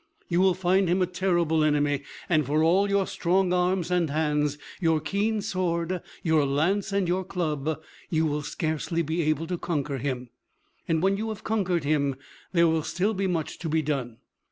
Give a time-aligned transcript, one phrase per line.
[0.29, 4.57] You will find him a terrible enemy, and, for all your strong arms and hands,
[4.79, 9.99] your keen sword, your lance and your club, you will scarcely be able to conquer
[9.99, 10.29] him;
[10.87, 12.15] and when you have conquered him,
[12.51, 14.17] there will still be much to be done.